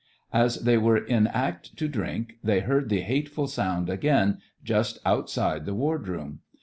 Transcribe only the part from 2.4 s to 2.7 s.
they